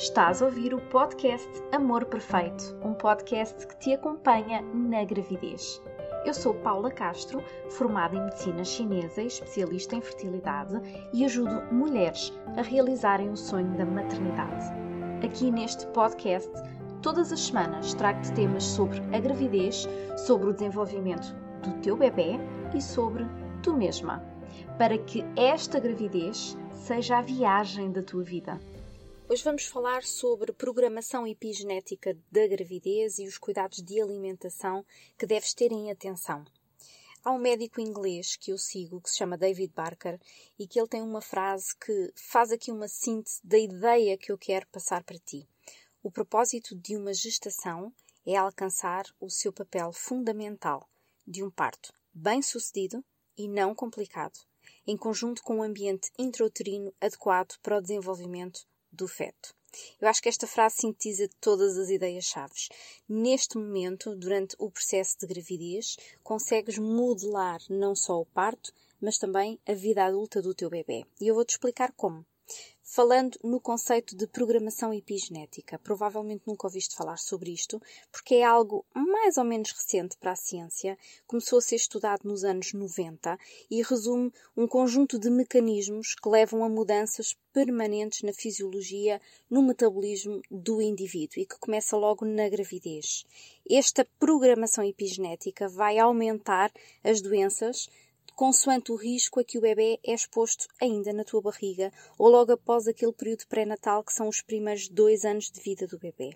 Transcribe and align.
Estás 0.00 0.40
a 0.40 0.46
ouvir 0.46 0.72
o 0.72 0.80
podcast 0.80 1.46
Amor 1.72 2.06
Perfeito, 2.06 2.74
um 2.82 2.94
podcast 2.94 3.66
que 3.66 3.76
te 3.76 3.92
acompanha 3.92 4.62
na 4.72 5.04
gravidez. 5.04 5.78
Eu 6.24 6.32
sou 6.32 6.54
Paula 6.54 6.90
Castro, 6.90 7.44
formada 7.68 8.16
em 8.16 8.24
medicina 8.24 8.64
chinesa 8.64 9.20
e 9.20 9.26
especialista 9.26 9.94
em 9.94 10.00
fertilidade, 10.00 10.80
e 11.12 11.22
ajudo 11.22 11.62
mulheres 11.70 12.32
a 12.56 12.62
realizarem 12.62 13.28
o 13.28 13.36
sonho 13.36 13.76
da 13.76 13.84
maternidade. 13.84 14.72
Aqui 15.22 15.50
neste 15.50 15.86
podcast, 15.88 16.50
todas 17.02 17.30
as 17.30 17.40
semanas 17.40 17.92
trago-te 17.92 18.32
temas 18.32 18.64
sobre 18.64 19.00
a 19.14 19.20
gravidez, 19.20 19.86
sobre 20.16 20.48
o 20.48 20.54
desenvolvimento 20.54 21.36
do 21.62 21.74
teu 21.82 21.94
bebê 21.94 22.40
e 22.74 22.80
sobre 22.80 23.26
tu 23.62 23.76
mesma, 23.76 24.24
para 24.78 24.96
que 24.96 25.22
esta 25.36 25.78
gravidez 25.78 26.56
seja 26.70 27.18
a 27.18 27.22
viagem 27.22 27.92
da 27.92 28.02
tua 28.02 28.22
vida. 28.22 28.58
Hoje 29.32 29.44
vamos 29.44 29.66
falar 29.66 30.02
sobre 30.02 30.52
programação 30.52 31.24
epigenética 31.24 32.18
da 32.32 32.48
gravidez 32.48 33.20
e 33.20 33.28
os 33.28 33.38
cuidados 33.38 33.80
de 33.80 34.02
alimentação 34.02 34.84
que 35.16 35.24
deves 35.24 35.54
ter 35.54 35.70
em 35.70 35.88
atenção. 35.88 36.44
Há 37.22 37.30
um 37.30 37.38
médico 37.38 37.80
inglês 37.80 38.34
que 38.34 38.50
eu 38.50 38.58
sigo 38.58 39.00
que 39.00 39.08
se 39.08 39.18
chama 39.18 39.38
David 39.38 39.72
Barker 39.72 40.18
e 40.58 40.66
que 40.66 40.80
ele 40.80 40.88
tem 40.88 41.00
uma 41.00 41.20
frase 41.20 41.76
que 41.76 42.12
faz 42.16 42.50
aqui 42.50 42.72
uma 42.72 42.88
síntese 42.88 43.38
da 43.44 43.56
ideia 43.56 44.18
que 44.18 44.32
eu 44.32 44.36
quero 44.36 44.66
passar 44.66 45.04
para 45.04 45.20
ti. 45.20 45.48
O 46.02 46.10
propósito 46.10 46.74
de 46.74 46.96
uma 46.96 47.14
gestação 47.14 47.92
é 48.26 48.34
alcançar 48.34 49.04
o 49.20 49.30
seu 49.30 49.52
papel 49.52 49.92
fundamental 49.92 50.90
de 51.24 51.44
um 51.44 51.52
parto 51.52 51.94
bem-sucedido 52.12 53.04
e 53.38 53.46
não 53.46 53.76
complicado, 53.76 54.40
em 54.84 54.96
conjunto 54.96 55.40
com 55.44 55.58
um 55.58 55.62
ambiente 55.62 56.10
intrauterino 56.18 56.92
adequado 57.00 57.60
para 57.62 57.78
o 57.78 57.80
desenvolvimento 57.80 58.68
do 58.92 59.06
feto. 59.08 59.54
Eu 60.00 60.08
acho 60.08 60.20
que 60.20 60.28
esta 60.28 60.46
frase 60.46 60.78
sintetiza 60.78 61.28
todas 61.40 61.78
as 61.78 61.90
ideias-chave. 61.90 62.68
Neste 63.08 63.56
momento, 63.56 64.16
durante 64.16 64.56
o 64.58 64.70
processo 64.70 65.16
de 65.20 65.26
gravidez, 65.26 65.96
consegues 66.22 66.76
modelar 66.78 67.60
não 67.68 67.94
só 67.94 68.20
o 68.20 68.26
parto, 68.26 68.72
mas 69.00 69.18
também 69.18 69.60
a 69.66 69.72
vida 69.72 70.04
adulta 70.04 70.42
do 70.42 70.54
teu 70.54 70.68
bebê. 70.68 71.06
E 71.20 71.28
eu 71.28 71.34
vou-te 71.34 71.50
explicar 71.50 71.92
como 71.92 72.26
falando 72.90 73.38
no 73.44 73.60
conceito 73.60 74.16
de 74.16 74.26
programação 74.26 74.92
epigenética. 74.92 75.78
Provavelmente 75.78 76.42
nunca 76.44 76.66
ouviste 76.66 76.96
falar 76.96 77.18
sobre 77.18 77.52
isto, 77.52 77.80
porque 78.10 78.34
é 78.34 78.44
algo 78.44 78.84
mais 78.92 79.36
ou 79.36 79.44
menos 79.44 79.70
recente 79.70 80.16
para 80.16 80.32
a 80.32 80.36
ciência, 80.36 80.98
começou 81.24 81.60
a 81.60 81.62
ser 81.62 81.76
estudado 81.76 82.22
nos 82.24 82.42
anos 82.42 82.72
90 82.72 83.38
e 83.70 83.80
resume 83.80 84.32
um 84.56 84.66
conjunto 84.66 85.20
de 85.20 85.30
mecanismos 85.30 86.16
que 86.16 86.28
levam 86.28 86.64
a 86.64 86.68
mudanças 86.68 87.36
permanentes 87.52 88.22
na 88.22 88.32
fisiologia, 88.32 89.20
no 89.48 89.62
metabolismo 89.62 90.42
do 90.50 90.82
indivíduo 90.82 91.38
e 91.38 91.46
que 91.46 91.58
começa 91.60 91.96
logo 91.96 92.24
na 92.24 92.48
gravidez. 92.48 93.24
Esta 93.70 94.04
programação 94.18 94.82
epigenética 94.82 95.68
vai 95.68 95.96
aumentar 95.96 96.72
as 97.04 97.20
doenças 97.20 97.88
consoante 98.40 98.90
o 98.90 98.96
risco 98.96 99.38
a 99.38 99.44
que 99.44 99.58
o 99.58 99.60
bebê 99.60 100.00
é 100.02 100.14
exposto 100.14 100.66
ainda 100.80 101.12
na 101.12 101.24
tua 101.24 101.42
barriga 101.42 101.92
ou 102.18 102.30
logo 102.30 102.52
após 102.52 102.88
aquele 102.88 103.12
período 103.12 103.46
pré-natal 103.46 104.02
que 104.02 104.14
são 104.14 104.28
os 104.28 104.40
primeiros 104.40 104.88
dois 104.88 105.26
anos 105.26 105.50
de 105.50 105.60
vida 105.60 105.86
do 105.86 105.98
bebê. 105.98 106.34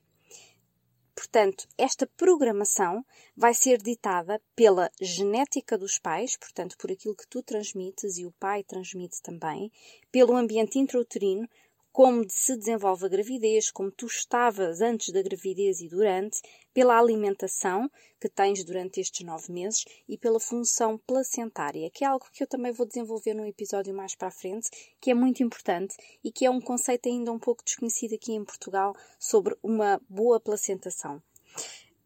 Portanto, 1.15 1.67
esta 1.79 2.07
programação 2.07 3.03
vai 3.35 3.55
ser 3.55 3.81
ditada 3.81 4.39
pela 4.55 4.91
genética 5.01 5.79
dos 5.79 5.99
pais, 5.99 6.37
portanto, 6.37 6.77
por 6.77 6.93
aquilo 6.93 7.17
que 7.17 7.27
tu 7.27 7.43
transmites 7.43 8.19
e 8.19 8.27
o 8.27 8.33
pai 8.33 8.63
transmite 8.63 9.23
também, 9.23 9.73
pelo 10.13 10.37
ambiente 10.37 10.79
intrauterino, 10.79 11.49
como 11.95 12.25
se 12.29 12.57
desenvolve 12.57 13.07
a 13.07 13.09
gravidez, 13.09 13.71
como 13.71 13.89
tu 13.89 14.07
estavas 14.07 14.81
antes 14.81 15.13
da 15.13 15.23
gravidez 15.23 15.81
e 15.81 15.89
durante, 15.89 16.43
pela 16.73 16.99
alimentação 16.99 17.89
que 18.21 18.29
tens 18.29 18.65
durante 18.65 19.01
estes 19.01 19.25
nove 19.25 19.53
meses 19.53 19.85
e 20.09 20.19
pela 20.19 20.41
função 20.41 20.99
placentária, 20.99 21.89
que 21.91 22.05
é 22.05 22.09
algo 22.09 22.27
que 22.33 22.43
eu 22.43 22.49
também 22.49 22.73
vou 22.73 22.85
desenvolver 22.85 23.33
num 23.33 23.47
episódio 23.47 23.95
mais 23.95 24.17
para 24.17 24.27
a 24.27 24.33
frente, 24.33 24.69
que 25.01 25.13
é 25.13 25.15
muito 25.15 25.45
importante 25.45 25.95
e 26.25 26.33
que 26.33 26.45
é 26.45 26.51
um 26.51 26.61
conceito 26.61 27.09
ainda 27.09 27.31
um 27.31 27.39
pouco 27.39 27.63
desconhecido 27.63 28.17
aqui 28.17 28.33
em 28.33 28.45
Portugal 28.45 28.93
sobre 29.17 29.57
uma 29.63 30.01
boa 30.09 30.41
placentação. 30.41 31.23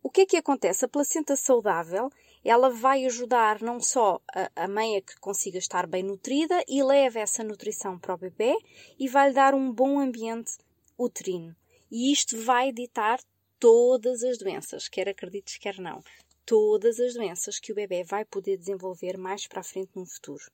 O 0.02 0.10
que 0.10 0.20
é 0.20 0.26
que 0.26 0.36
acontece? 0.36 0.84
A 0.84 0.88
placenta 0.88 1.34
saudável 1.34 2.10
ela 2.44 2.70
vai 2.70 3.04
ajudar 3.04 3.60
não 3.60 3.80
só 3.80 4.20
a, 4.34 4.64
a 4.64 4.68
mãe 4.68 4.96
a 4.96 5.02
que 5.02 5.18
consiga 5.20 5.58
estar 5.58 5.86
bem 5.86 6.02
nutrida 6.02 6.62
e 6.68 6.82
leva 6.82 7.18
essa 7.18 7.44
nutrição 7.44 7.98
para 7.98 8.14
o 8.14 8.18
bebê 8.18 8.56
e 8.98 9.08
vai 9.08 9.28
lhe 9.28 9.34
dar 9.34 9.54
um 9.54 9.72
bom 9.72 9.98
ambiente 9.98 10.58
uterino. 10.98 11.54
E 11.90 12.12
isto 12.12 12.40
vai 12.42 12.72
ditar 12.72 13.20
todas 13.58 14.22
as 14.22 14.38
doenças, 14.38 14.88
quer 14.88 15.08
acredites, 15.08 15.58
quer 15.58 15.78
não. 15.78 16.02
Todas 16.44 16.98
as 17.00 17.14
doenças 17.14 17.58
que 17.58 17.72
o 17.72 17.74
bebê 17.74 18.04
vai 18.04 18.24
poder 18.24 18.56
desenvolver 18.56 19.18
mais 19.18 19.46
para 19.46 19.60
a 19.60 19.64
frente 19.64 19.90
no 19.94 20.06
futuro. 20.06 20.44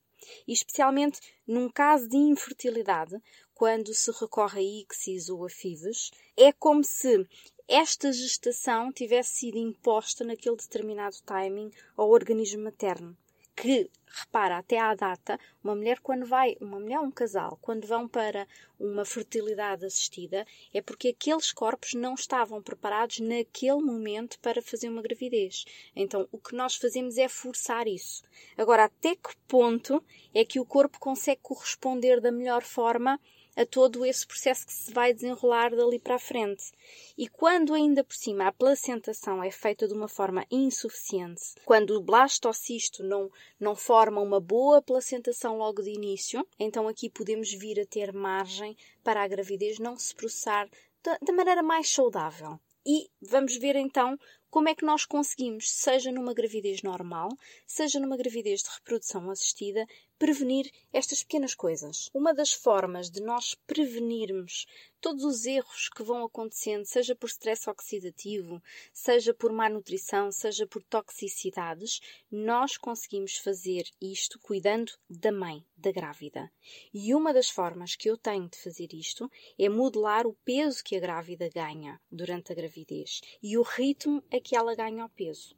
E 0.49 0.53
especialmente 0.53 1.21
num 1.47 1.69
caso 1.69 2.09
de 2.09 2.17
infertilidade, 2.17 3.21
quando 3.53 3.95
se 3.95 4.11
recorre 4.13 4.61
a 4.61 4.81
ICSIS 4.81 5.29
ou 5.29 5.45
a 5.45 5.51
FIVs, 5.51 6.11
é 6.37 6.53
como 6.53 6.83
se 6.83 7.27
esta 7.67 8.13
gestação 8.13 8.93
tivesse 8.93 9.37
sido 9.37 9.57
imposta 9.57 10.25
naquele 10.25 10.57
determinado 10.57 11.17
timing 11.25 11.71
ao 11.97 12.11
organismo 12.11 12.63
materno. 12.63 13.17
Que, 13.57 13.89
repara, 14.07 14.59
até 14.59 14.79
à 14.79 14.95
data, 14.95 15.39
uma 15.63 15.77
mulher 15.77 16.01
quando 16.01 16.27
vai, 16.27 16.57
uma 16.61 16.81
mulher 16.81 16.99
um 16.99 17.11
casal, 17.11 17.57
quando 17.63 17.87
vão 17.87 18.09
para 18.09 18.49
uma 18.79 19.05
fertilidade 19.05 19.87
assistida, 19.87 20.45
é 20.73 20.83
porque 20.83 21.09
aqueles 21.09 21.53
corpos 21.53 21.95
não 21.95 22.15
estavam 22.15 22.61
preparados 22.61 23.21
naquele 23.21 23.81
momento 23.81 24.41
para 24.41 24.61
fazer 24.61 24.89
uma 24.89 25.01
gravidez. 25.03 25.65
Então, 25.95 26.29
o 26.33 26.39
que 26.39 26.55
nós 26.55 26.75
fazemos 26.75 27.17
é 27.17 27.29
forçar 27.29 27.87
isso. 27.87 28.25
Agora, 28.59 28.85
até 28.85 29.15
que 29.15 29.37
ponto 29.47 30.03
é 30.35 30.45
que 30.45 30.59
o 30.59 30.67
corpo 30.67 30.99
consegue 30.99 31.41
corresponder 31.41 32.21
da 32.21 32.33
melhor 32.33 32.63
forma 32.63 33.21
a 33.57 33.65
todo 33.65 34.05
esse 34.05 34.27
processo 34.27 34.67
que 34.67 34.73
se 34.73 34.93
vai 34.93 35.13
desenrolar 35.13 35.75
dali 35.75 35.99
para 35.99 36.17
a 36.17 36.19
frente. 36.19 36.73
E 37.17 37.29
quando 37.29 37.75
ainda 37.75 38.03
por 38.03 38.15
cima 38.15 38.47
a 38.47 38.53
placentação 38.53 39.43
é 39.43 39.51
feita 39.51 39.87
de 39.87 39.95
uma 39.95 40.09
forma 40.09 40.45
insuficiente, 40.51 41.55
quando 41.65 41.97
o 41.97 42.03
blastocisto 42.03 43.03
não, 43.03 43.31
não 43.59 43.75
forma 43.75 44.21
uma 44.21 44.41
boa 44.41 44.83
placentação 44.83 45.57
logo 45.57 45.83
de 45.83 45.91
início, 45.91 46.47
então 46.59 46.89
aqui 46.89 47.09
podemos 47.09 47.53
vir 47.53 47.81
a 47.81 47.87
ter 47.87 48.13
margem 48.13 48.77
para 49.03 49.23
a 49.23 49.29
gravidez 49.29 49.79
não 49.79 49.97
se 49.97 50.15
processar 50.15 50.69
da, 51.03 51.19
da 51.23 51.33
maneira 51.33 51.63
mais 51.63 51.91
saudável. 51.91 52.59
E 52.87 53.09
vamos 53.21 53.57
ver 53.57 53.77
então 53.77 54.19
como 54.51 54.69
é 54.69 54.75
que 54.75 54.85
nós 54.85 55.05
conseguimos, 55.05 55.69
seja 55.69 56.13
numa 56.13 56.33
gravidez 56.33 56.81
normal, 56.83 57.29
seja 57.67 57.99
numa 57.99 58.17
gravidez 58.17 58.63
de 58.63 58.71
reprodução 58.71 59.29
assistida, 59.29 59.85
prevenir 60.19 60.71
estas 60.93 61.23
pequenas 61.23 61.55
coisas. 61.55 62.09
Uma 62.15 62.33
das 62.33 62.53
formas 62.53 63.11
de 63.11 63.21
nós 63.21 63.55
prevenirmos 63.67 64.67
todos 65.01 65.23
os 65.23 65.45
erros 65.45 65.91
que 65.91 66.03
vão 66.03 66.25
acontecendo, 66.25 66.87
seja 66.87 67.15
por 67.15 67.29
stress 67.29 67.69
oxidativo, 67.69 68.63
seja 68.93 69.35
por 69.35 69.53
má 69.53 69.69
nutrição, 69.69 70.33
seja 70.33 70.67
por 70.67 70.83
toxicidades, 70.83 72.01
nós 72.31 72.79
conseguimos 72.79 73.37
fazer 73.37 73.85
isto 74.01 74.39
cuidando 74.39 74.93
da 75.11 75.31
mãe, 75.31 75.63
da 75.77 75.93
grávida. 75.93 76.51
E 76.93 77.15
uma 77.15 77.35
das 77.35 77.51
formas 77.51 77.95
que 77.95 78.09
eu 78.09 78.17
tenho 78.17 78.49
de 78.49 78.57
fazer 78.57 78.95
isto 78.95 79.31
é 79.59 79.69
modelar 79.69 80.27
o 80.27 80.33
peso 80.45 80.83
que 80.83 80.97
a 80.97 81.01
grávida 81.01 81.51
ganha 81.51 82.01
durante 82.11 82.51
a 82.51 82.55
gravidez 82.55 83.21
e 83.43 83.59
o 83.59 83.63
ritmo 83.63 84.23
a 84.33 84.41
que 84.41 84.57
ela 84.57 84.75
ganha 84.75 85.05
o 85.05 85.11
peso. 85.11 85.55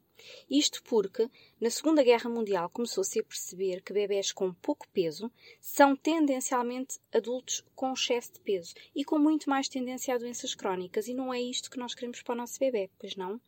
Isto 0.50 0.82
porque, 0.82 1.30
na 1.60 1.70
Segunda 1.70 2.02
Guerra 2.02 2.30
Mundial, 2.30 2.70
começou-se 2.70 3.18
a 3.18 3.24
perceber 3.24 3.82
que 3.82 3.92
bebés 3.92 4.32
com 4.32 4.52
pouco 4.52 4.88
peso 4.88 5.30
são 5.60 5.96
tendencialmente 5.96 6.98
adultos 7.12 7.64
com 7.74 7.92
excesso 7.92 8.32
de 8.32 8.40
peso 8.40 8.74
e 8.94 9.04
com 9.04 9.18
muito 9.18 9.50
mais 9.50 9.68
tendência 9.68 10.14
a 10.14 10.18
doenças 10.18 10.54
crónicas, 10.54 11.08
e 11.08 11.14
não 11.14 11.32
é 11.32 11.40
isto 11.40 11.70
que 11.70 11.78
nós 11.78 11.94
queremos 11.94 12.22
para 12.22 12.34
o 12.34 12.36
nosso 12.36 12.58
bebê, 12.58 12.90
pois 12.98 13.16
não? 13.16 13.40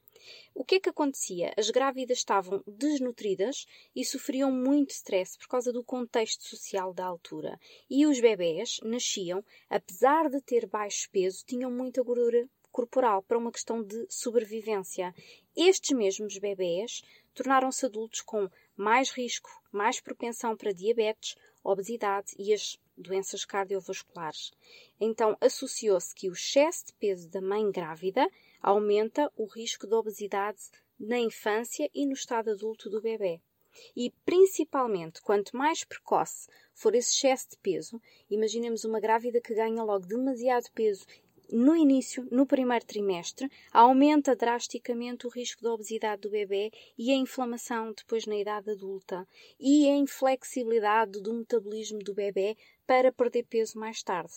O 0.55 0.65
que 0.65 0.75
é 0.75 0.81
que 0.81 0.89
acontecia? 0.89 1.55
As 1.57 1.71
grávidas 1.71 2.19
estavam 2.19 2.63
desnutridas 2.67 3.67
e 3.95 4.05
sofriam 4.05 4.51
muito 4.51 4.91
stress 4.91 5.39
por 5.39 5.49
causa 5.49 5.73
do 5.73 5.85
contexto 5.85 6.43
social 6.43 6.93
da 6.93 7.07
altura. 7.07 7.59
E 7.89 8.07
os 8.07 8.21
bebés 8.21 8.81
nasciam, 8.83 9.45
apesar 9.71 10.29
de 10.29 10.41
ter 10.41 10.67
baixo 10.67 11.09
peso, 11.11 11.45
tinham 11.47 11.71
muita 11.71 12.03
gordura 12.03 12.49
corporal 12.71 13.23
para 13.23 13.39
uma 13.39 13.53
questão 13.53 13.83
de 13.83 14.07
sobrevivência. 14.09 15.15
Estes 15.61 15.91
mesmos 15.91 16.39
bebés 16.39 17.03
tornaram-se 17.35 17.85
adultos 17.85 18.21
com 18.21 18.49
mais 18.77 19.11
risco, 19.11 19.51
mais 19.73 20.01
propensão 20.01 20.57
para 20.57 20.73
diabetes, 20.73 21.35
obesidade 21.65 22.33
e 22.39 22.55
as 22.55 22.79
doenças 22.97 23.45
cardiovasculares. 23.45 24.53
Então, 25.01 25.37
associou-se 25.41 26.15
que 26.15 26.29
o 26.29 26.33
excesso 26.33 26.87
de 26.87 26.93
peso 26.93 27.29
da 27.29 27.41
mãe 27.41 27.69
grávida 27.73 28.31
aumenta 28.63 29.33
o 29.37 29.47
risco 29.47 29.85
de 29.85 29.95
obesidade 29.95 30.61
na 30.97 31.19
infância 31.19 31.91
e 31.93 32.07
no 32.07 32.13
estado 32.13 32.53
adulto 32.53 32.89
do 32.89 33.03
bebê. 33.03 33.41
E 33.97 34.13
principalmente, 34.25 35.21
quanto 35.21 35.57
mais 35.57 35.83
precoce 35.83 36.49
for 36.73 36.95
esse 36.95 37.17
excesso 37.17 37.51
de 37.51 37.57
peso, 37.57 38.01
imaginemos 38.31 38.85
uma 38.85 39.01
grávida 39.01 39.41
que 39.41 39.55
ganha 39.55 39.83
logo 39.83 40.07
demasiado 40.07 40.71
peso 40.73 41.05
no 41.51 41.75
início, 41.75 42.29
no 42.31 42.47
primeiro 42.47 42.85
trimestre, 42.85 43.51
aumenta 43.73 44.37
drasticamente 44.37 45.27
o 45.27 45.31
risco 45.31 45.63
de 45.63 45.69
obesidade 45.69 46.23
do 46.23 46.31
bebê 46.31 46.71
e 46.97 47.11
a 47.11 47.15
inflamação 47.15 47.93
depois 47.93 48.27
na 48.27 48.37
idade 48.37 48.71
adulta 48.71 49.27
e 49.59 49.89
a 49.89 49.97
inflexibilidade 49.97 51.21
do 51.21 51.33
metabolismo 51.33 52.01
do 52.01 52.13
bebê 52.13 52.57
para 52.87 53.13
perder 53.13 53.45
peso 53.45 53.79
mais 53.79 54.03
tarde. 54.03 54.33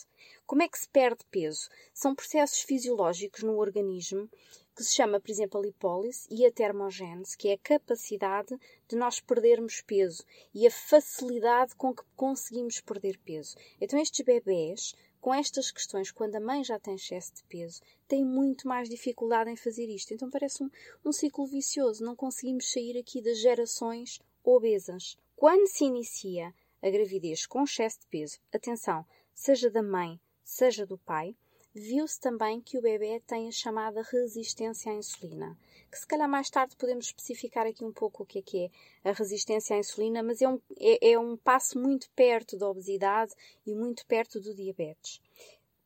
Como 0.45 0.61
é 0.61 0.67
que 0.67 0.79
se 0.79 0.87
perde 0.87 1.25
peso? 1.29 1.69
São 1.93 2.15
processos 2.15 2.61
fisiológicos 2.61 3.43
no 3.43 3.57
organismo 3.57 4.29
que 4.75 4.83
se 4.83 4.95
chama, 4.95 5.19
por 5.19 5.29
exemplo, 5.29 5.59
a 5.59 5.63
lipólise 5.63 6.27
e 6.29 6.45
a 6.45 6.51
termogênese, 6.51 7.37
que 7.37 7.49
é 7.49 7.53
a 7.53 7.57
capacidade 7.57 8.57
de 8.87 8.95
nós 8.95 9.19
perdermos 9.19 9.81
peso 9.81 10.25
e 10.53 10.65
a 10.65 10.71
facilidade 10.71 11.75
com 11.75 11.93
que 11.93 12.03
conseguimos 12.15 12.79
perder 12.79 13.17
peso. 13.19 13.55
Então, 13.79 13.99
estes 13.99 14.25
bebés 14.25 14.93
com 15.21 15.33
estas 15.33 15.71
questões, 15.71 16.11
quando 16.11 16.35
a 16.35 16.39
mãe 16.39 16.63
já 16.63 16.79
tem 16.79 16.95
excesso 16.95 17.35
de 17.35 17.43
peso, 17.43 17.79
tem 18.07 18.25
muito 18.25 18.67
mais 18.67 18.89
dificuldade 18.89 19.51
em 19.51 19.55
fazer 19.55 19.85
isto. 19.85 20.13
Então 20.13 20.31
parece 20.31 20.63
um, 20.63 20.69
um 21.05 21.11
ciclo 21.11 21.45
vicioso. 21.45 22.03
Não 22.03 22.15
conseguimos 22.15 22.71
sair 22.71 22.97
aqui 22.97 23.21
das 23.21 23.39
gerações 23.39 24.19
obesas. 24.43 25.15
Quando 25.35 25.67
se 25.67 25.85
inicia 25.85 26.53
a 26.81 26.89
gravidez 26.89 27.45
com 27.45 27.63
excesso 27.63 27.99
de 27.99 28.07
peso, 28.07 28.39
atenção, 28.51 29.05
seja 29.31 29.69
da 29.69 29.83
mãe, 29.83 30.19
seja 30.43 30.87
do 30.87 30.97
pai, 30.97 31.35
viu-se 31.73 32.19
também 32.19 32.59
que 32.59 32.77
o 32.77 32.81
bebê 32.81 33.21
tem 33.21 33.47
a 33.47 33.51
chamada 33.51 34.01
resistência 34.01 34.91
à 34.91 34.95
insulina, 34.95 35.57
que 35.89 35.97
se 35.97 36.05
calhar 36.05 36.27
mais 36.27 36.49
tarde 36.49 36.75
podemos 36.75 37.05
especificar 37.05 37.65
aqui 37.65 37.83
um 37.83 37.93
pouco 37.93 38.23
o 38.23 38.25
que 38.25 38.39
é 38.39 38.41
que 38.41 38.71
é 39.03 39.09
a 39.09 39.13
resistência 39.13 39.75
à 39.75 39.79
insulina, 39.79 40.21
mas 40.21 40.41
é 40.41 40.49
um, 40.49 40.59
é, 40.79 41.11
é 41.11 41.19
um 41.19 41.37
passo 41.37 41.79
muito 41.79 42.09
perto 42.11 42.57
da 42.57 42.69
obesidade 42.69 43.33
e 43.65 43.73
muito 43.73 44.05
perto 44.05 44.39
do 44.39 44.53
diabetes. 44.53 45.21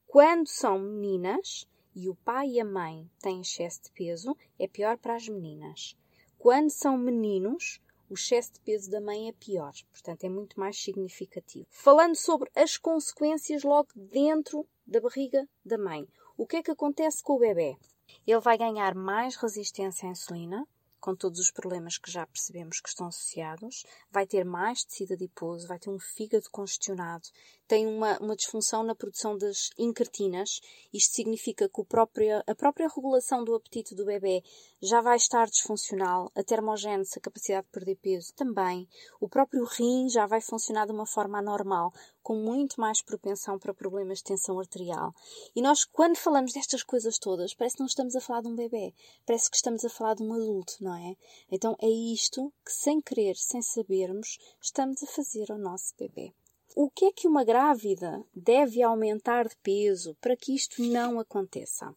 Quando 0.08 0.48
são 0.48 0.80
meninas 0.80 1.68
e 1.96 2.10
o 2.10 2.16
pai 2.16 2.50
e 2.50 2.60
a 2.60 2.66
mãe 2.66 3.10
têm 3.20 3.42
excesso 3.42 3.84
de 3.84 3.92
peso, 3.92 4.36
é 4.60 4.68
pior 4.68 4.98
para 4.98 5.16
as 5.16 5.28
meninas. 5.28 5.96
Quando 6.38 6.70
são 6.70 6.98
meninos, 6.98 7.80
o 8.10 8.14
excesso 8.14 8.54
de 8.54 8.60
peso 8.60 8.90
da 8.92 9.02
mãe 9.02 9.28
é 9.28 9.34
pior, 9.34 9.74
portanto 9.92 10.24
é 10.24 10.30
muito 10.30 10.60
mais 10.60 10.78
significativo. 10.78 11.68
Falando 11.70 12.16
sobre 12.16 12.50
as 12.56 12.78
consequências 12.78 13.64
logo 13.64 13.90
dentro 13.96 14.68
da 14.86 15.02
barriga 15.02 15.48
da 15.64 15.78
mãe, 15.78 16.08
o 16.38 16.46
que 16.46 16.58
é 16.58 16.64
que 16.64 16.72
acontece 16.72 17.24
com 17.24 17.34
o 17.34 17.40
bebê? 17.40 17.78
Ele 18.26 18.40
vai 18.40 18.58
ganhar 18.58 18.94
mais 18.94 19.36
resistência 19.36 20.08
à 20.08 20.12
insulina, 20.12 20.68
com 21.00 21.16
todos 21.16 21.40
os 21.40 21.52
problemas 21.52 21.98
que 21.98 22.12
já 22.12 22.26
percebemos 22.26 22.82
que 22.82 22.90
estão 22.90 23.08
associados, 23.08 23.86
vai 24.10 24.26
ter 24.26 24.44
mais 24.44 24.84
tecido 24.84 25.14
adiposo, 25.14 25.68
vai 25.68 25.78
ter 25.78 25.90
um 25.90 26.00
fígado 26.00 26.50
congestionado, 26.50 27.28
tem 27.68 27.88
uma, 27.88 28.18
uma 28.20 28.36
disfunção 28.36 28.84
na 28.84 28.94
produção 28.94 29.38
das 29.38 29.70
incretinas. 29.78 30.62
Isto 30.94 31.16
significa 31.16 31.68
que 31.68 31.84
próprio, 31.84 32.44
a 32.46 32.56
própria 32.56 32.88
regulação 32.88 33.44
do 33.44 33.56
apetite 33.56 33.96
do 33.96 34.06
bebê 34.06 34.44
já 34.82 35.02
vai 35.02 35.18
estar 35.18 35.48
disfuncional, 35.48 36.32
a 36.36 36.44
termogênese, 36.44 37.18
a 37.18 37.22
capacidade 37.22 37.66
de 37.66 37.72
perder 37.72 37.96
peso 37.96 38.34
também, 38.36 38.88
o 39.20 39.28
próprio 39.28 39.64
rim 39.66 40.08
já 40.10 40.28
vai 40.28 40.42
funcionar 40.42 40.86
de 40.86 40.92
uma 40.92 41.08
forma 41.08 41.40
anormal, 41.40 41.92
com 42.22 42.36
muito 42.36 42.80
mais 42.80 43.02
propensão 43.02 43.58
para 43.58 43.74
problemas 43.74 44.20
de 44.20 44.26
tensão 44.26 44.60
arterial. 44.60 45.14
E 45.56 45.62
nós, 45.62 45.86
quando 45.86 46.18
falamos 46.18 46.54
destas 46.54 46.84
coisas 46.84 47.18
todas, 47.18 47.54
parece 47.54 47.78
que 47.78 47.82
não 47.82 47.88
estamos 47.88 48.16
a 48.16 48.22
falar 48.22 48.42
de 48.42 48.48
um 48.48 48.56
bebê, 48.56 48.94
parece 49.26 49.50
que 49.50 49.58
estamos 49.58 49.84
a 49.84 49.90
falar 49.90 50.16
de 50.16 50.24
um 50.24 50.34
adulto, 50.34 50.76
não 50.82 50.96
é? 50.96 51.16
Então 51.52 51.76
é 51.82 51.90
isto 51.90 52.54
que, 52.64 52.72
sem 52.72 53.02
querer, 53.02 53.36
sem 53.36 53.62
sabermos, 53.62 54.38
estamos 54.62 55.02
a 55.02 55.08
fazer 55.08 55.52
ao 55.52 55.58
nosso 55.58 55.94
bebê. 55.98 56.34
O 56.78 56.90
que 56.90 57.06
é 57.06 57.12
que 57.14 57.26
uma 57.26 57.46
grávida 57.46 58.22
deve 58.36 58.84
aumentar 58.84 59.48
de 59.48 59.56
peso 59.64 60.14
para 60.20 60.36
que 60.36 60.54
isto 60.54 60.82
não 60.82 61.22
aconteça? 61.22 61.96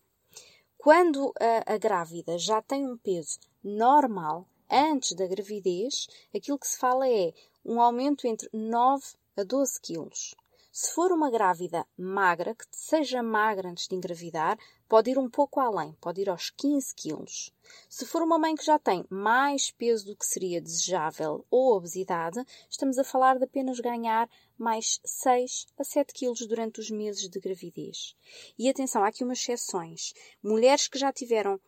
Quando 0.76 1.34
a, 1.40 1.75
a 1.75 1.76
grávida 1.76 2.38
já 2.38 2.62
tem 2.62 2.86
um 2.86 2.96
peso 2.96 3.40
normal, 3.60 4.46
antes 4.70 5.14
da 5.14 5.26
gravidez, 5.26 6.06
aquilo 6.32 6.60
que 6.60 6.69
se 6.69 6.78
fala 6.78 7.08
é 7.08 7.34
um 7.64 7.80
aumento 7.80 8.25
entre 8.25 8.48
9 8.52 9.04
a 9.36 9.42
12 9.42 9.80
quilos. 9.80 10.36
Se 10.80 10.92
for 10.92 11.10
uma 11.10 11.28
grávida 11.28 11.84
magra, 11.98 12.54
que 12.54 12.64
seja 12.70 13.20
magra 13.20 13.69
antes 13.69 13.88
de 13.88 13.96
engravidar, 13.96 14.56
pode 14.88 15.10
ir 15.10 15.19
um 15.19 15.28
pouco 15.28 15.58
além, 15.58 15.92
pode 15.94 16.20
ir 16.20 16.30
aos 16.30 16.50
15 16.50 16.94
quilos. 16.94 17.52
Se 17.88 18.06
for 18.06 18.22
uma 18.22 18.38
mãe 18.38 18.54
que 18.54 18.64
já 18.64 18.78
tem 18.78 19.04
mais 19.10 19.72
peso 19.72 20.06
do 20.06 20.14
que 20.14 20.25
seria 20.25 20.60
desejável 20.60 21.44
ou 21.50 21.75
obesidade, 21.75 22.40
estamos 22.70 22.96
a 22.96 23.02
falar 23.02 23.38
de 23.38 23.44
apenas 23.44 23.80
ganhar 23.80 24.30
mais 24.56 25.00
6 25.04 25.66
a 25.76 25.82
7 25.82 26.14
quilos 26.14 26.46
durante 26.46 26.78
os 26.78 26.92
meses 26.92 27.28
de 27.28 27.40
gravidez. 27.40 28.14
E 28.56 28.69
atenção, 28.69 29.02
há 29.02 29.08
aqui 29.08 29.25
umas 29.25 29.40
exceções. 29.40 30.14
Mulheres 30.40 30.86
que 30.86 30.96
já 30.96 31.12
tiveram, 31.12 31.60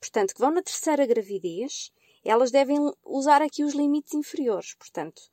portanto, 0.00 0.34
que 0.34 0.40
vão 0.40 0.50
na 0.50 0.64
terceira 0.64 1.06
gravidez, 1.06 1.92
elas 2.24 2.50
devem 2.50 2.92
usar 3.04 3.40
aqui 3.40 3.62
os 3.62 3.72
limites 3.72 4.14
inferiores, 4.14 4.74
portanto, 4.74 5.30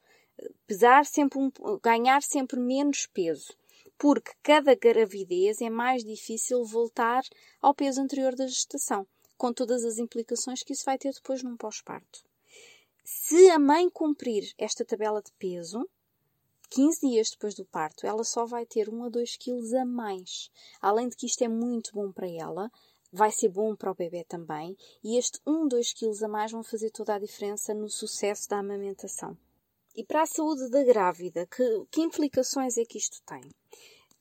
pesar 0.67 1.05
sempre 1.05 1.39
um, 1.39 1.51
ganhar 1.81 2.21
sempre 2.21 2.59
menos 2.59 3.05
peso, 3.07 3.53
porque 3.97 4.31
cada 4.41 4.75
gravidez 4.75 5.61
é 5.61 5.69
mais 5.69 6.03
difícil 6.03 6.63
voltar 6.63 7.21
ao 7.61 7.73
peso 7.73 8.01
anterior 8.01 8.35
da 8.35 8.47
gestação, 8.47 9.05
com 9.37 9.51
todas 9.53 9.83
as 9.83 9.97
implicações 9.97 10.63
que 10.63 10.73
isso 10.73 10.85
vai 10.85 10.97
ter 10.97 11.13
depois 11.13 11.43
num 11.43 11.57
pós-parto. 11.57 12.23
Se 13.03 13.49
a 13.49 13.57
mãe 13.57 13.89
cumprir 13.89 14.53
esta 14.57 14.85
tabela 14.85 15.21
de 15.21 15.31
peso, 15.33 15.87
15 16.69 17.09
dias 17.09 17.31
depois 17.31 17.55
do 17.55 17.65
parto, 17.65 18.05
ela 18.05 18.23
só 18.23 18.45
vai 18.45 18.65
ter 18.65 18.87
1 18.87 19.03
a 19.05 19.09
2 19.09 19.35
quilos 19.37 19.73
a 19.73 19.83
mais. 19.83 20.51
Além 20.79 21.09
de 21.09 21.15
que 21.15 21.25
isto 21.25 21.43
é 21.43 21.47
muito 21.47 21.91
bom 21.93 22.11
para 22.11 22.29
ela, 22.29 22.71
vai 23.11 23.31
ser 23.31 23.49
bom 23.49 23.75
para 23.75 23.91
o 23.91 23.95
bebê 23.95 24.23
também, 24.23 24.77
e 25.03 25.17
este 25.17 25.39
1, 25.45 25.67
2 25.67 25.93
quilos 25.93 26.21
a 26.21 26.27
mais 26.27 26.51
vão 26.51 26.63
fazer 26.63 26.91
toda 26.91 27.15
a 27.15 27.19
diferença 27.19 27.73
no 27.73 27.89
sucesso 27.89 28.47
da 28.47 28.59
amamentação. 28.59 29.35
E 29.95 30.03
para 30.03 30.21
a 30.21 30.25
saúde 30.25 30.69
da 30.69 30.83
grávida, 30.83 31.47
que, 31.47 31.63
que 31.91 32.01
implicações 32.01 32.77
é 32.77 32.85
que 32.85 32.97
isto 32.97 33.21
tem? 33.25 33.41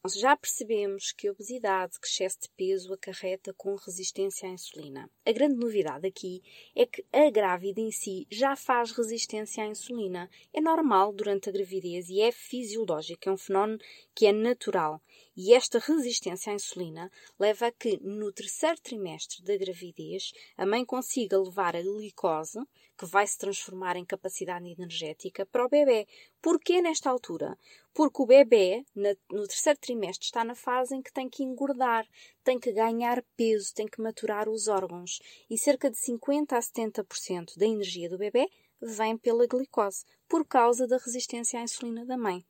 Nós 0.03 0.15
já 0.15 0.37
percebemos 0.37 1.13
que 1.13 1.27
a 1.27 1.33
obesidade, 1.33 1.99
que 2.01 2.07
excesso 2.07 2.39
de 2.43 2.49
peso, 2.57 2.95
acarreta 2.95 3.53
com 3.53 3.75
resistência 3.75 4.49
à 4.49 4.53
insulina. 4.53 5.11
A 5.27 5.33
grande 5.33 5.57
novidade 5.57 6.07
aqui 6.07 6.41
é 6.75 6.87
que 6.87 7.05
a 7.13 7.29
grávida 7.31 7.81
em 7.81 7.91
si 7.91 8.27
já 8.31 8.55
faz 8.55 8.93
resistência 8.93 9.65
à 9.65 9.67
insulina. 9.67 10.31
É 10.55 10.61
normal 10.61 11.13
durante 11.13 11.49
a 11.49 11.53
gravidez 11.53 12.09
e 12.09 12.21
é 12.21 12.31
fisiológico, 12.31 13.29
é 13.29 13.33
um 13.33 13.37
fenómeno 13.37 13.81
que 14.15 14.27
é 14.27 14.33
natural. 14.33 15.03
E 15.41 15.55
esta 15.55 15.79
resistência 15.79 16.51
à 16.51 16.57
insulina 16.57 17.09
leva 17.39 17.69
a 17.69 17.71
que, 17.71 17.97
no 18.03 18.33
terceiro 18.33 18.81
trimestre 18.81 19.41
da 19.45 19.57
gravidez, 19.57 20.33
a 20.57 20.67
mãe 20.67 20.85
consiga 20.85 21.41
levar 21.41 21.77
a 21.77 21.81
glicose, 21.81 22.59
que 22.99 23.07
vai 23.07 23.25
se 23.25 23.39
transformar 23.39 23.95
em 23.95 24.05
capacidade 24.05 24.67
energética, 24.69 25.47
para 25.47 25.65
o 25.65 25.69
bebê. 25.69 26.09
Porquê 26.43 26.83
nesta 26.83 27.09
altura? 27.09 27.57
Porque 27.95 28.21
o 28.21 28.27
bebê, 28.27 28.85
no 28.97 29.47
terceiro 29.47 29.79
trimestre, 29.79 30.25
está 30.25 30.43
na 30.43 30.57
fase 30.57 30.97
em 30.97 31.01
que 31.01 31.13
tem 31.13 31.29
que 31.29 31.45
engordar, 31.45 32.05
tem 32.43 32.59
que 32.59 32.73
ganhar 32.73 33.23
peso, 33.37 33.73
tem 33.73 33.87
que 33.87 34.03
maturar 34.03 34.49
os 34.49 34.67
órgãos. 34.67 35.21
E 35.49 35.57
cerca 35.57 35.89
de 35.89 35.99
50 35.99 36.57
a 36.57 36.61
70% 36.61 37.57
da 37.57 37.65
energia 37.65 38.11
do 38.11 38.19
bebê 38.19 38.51
vem 38.81 39.17
pela 39.17 39.47
glicose, 39.47 40.05
por 40.29 40.45
causa 40.45 40.85
da 40.89 40.99
resistência 40.99 41.61
à 41.61 41.63
insulina 41.63 42.05
da 42.05 42.19
mãe. 42.19 42.45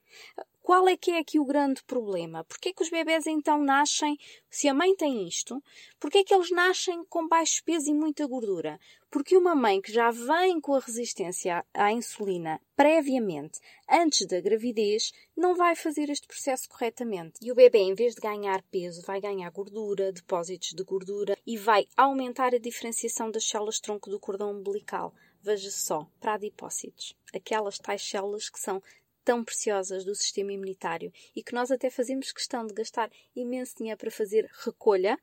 Qual 0.69 0.87
é 0.87 0.99
que 0.99 1.13
é 1.13 1.19
aqui 1.21 1.41
o 1.41 1.47
grande 1.47 1.83
problema? 1.83 2.45
Porquê 2.45 2.69
é 2.69 2.73
que 2.75 2.83
os 2.83 2.91
bebés 2.91 3.27
então 3.27 3.65
nascem, 3.65 4.19
se 4.51 4.69
a 4.69 4.75
mãe 4.75 4.95
tem 4.95 5.27
isto, 5.27 5.65
porquê 5.99 6.19
é 6.19 6.23
que 6.23 6.35
eles 6.35 6.51
nascem 6.51 7.07
com 7.07 7.27
baixo 7.27 7.65
peso 7.65 7.89
e 7.89 7.95
muita 7.95 8.27
gordura? 8.27 8.79
Porque 9.11 9.35
uma 9.35 9.55
mãe 9.55 9.81
que 9.81 9.91
já 9.91 10.11
vem 10.11 10.61
com 10.61 10.75
a 10.75 10.81
resistência 10.81 11.65
à 11.73 11.91
insulina 11.91 12.61
previamente, 12.77 13.59
antes 13.89 14.27
da 14.27 14.43
gravidez, 14.43 15.11
não 15.35 15.57
vai 15.57 15.75
fazer 15.75 16.11
este 16.11 16.27
processo 16.27 16.69
corretamente. 16.69 17.41
E 17.41 17.51
o 17.51 17.55
bebê, 17.55 17.79
em 17.79 17.95
vez 17.95 18.15
de 18.15 18.21
ganhar 18.21 18.63
peso, 18.71 19.01
vai 19.07 19.23
ganhar 19.23 19.51
gordura, 19.51 20.13
depósitos 20.13 20.75
de 20.75 20.85
gordura 20.85 21.35
e 21.47 21.57
vai 21.57 21.87
aumentar 21.97 22.55
a 22.55 22.59
diferenciação 22.59 23.31
das 23.31 23.49
células 23.49 23.81
tronco 23.81 24.11
do 24.11 24.21
cordão 24.21 24.53
umbilical. 24.53 25.15
Veja 25.41 25.71
só, 25.71 26.07
para 26.21 26.35
adipócitos, 26.35 27.17
aquelas 27.33 27.79
tais 27.79 28.03
células 28.03 28.51
que 28.51 28.59
são 28.59 28.83
tão 29.29 29.45
preciosas 29.45 30.07
do 30.07 30.15
sistema 30.15 30.55
imunitário 30.55 31.13
e 31.37 31.43
que 31.43 31.53
nós 31.53 31.71
até 31.71 31.91
fazemos 31.91 32.33
questão 32.33 32.67
de 32.67 32.73
gastar 32.73 33.11
imenso 33.37 33.77
dinheiro 33.77 33.99
para 33.99 34.11
fazer 34.11 34.49
recolha, 34.65 35.19